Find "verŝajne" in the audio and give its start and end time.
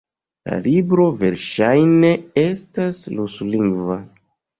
1.23-2.09